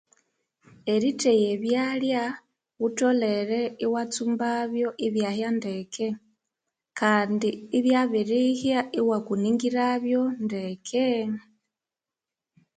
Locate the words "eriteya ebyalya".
0.93-2.23